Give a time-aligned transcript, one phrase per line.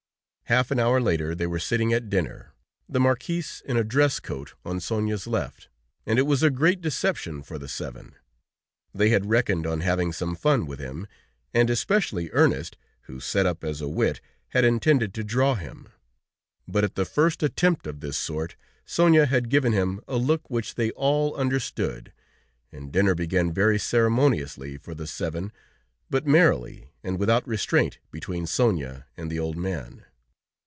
[0.45, 2.51] Half an hour later they were sitting at dinner,
[2.89, 5.69] the Marquis in a dress coat on Sonia's left,
[6.05, 8.15] and it was a great deception for the seven.
[8.93, 11.07] They had reckoned on having some fun with him,
[11.53, 14.19] and especially Ernest, who set up as a wit,
[14.49, 15.87] had intended to draw him.
[16.67, 20.75] But at the first attempt of this sort, Sonia had given him a look which
[20.75, 22.11] they all understood,
[22.73, 25.53] and dinner began very ceremoniously for the seven,
[26.09, 30.03] but merrily and without restraint between Sonia and the old man.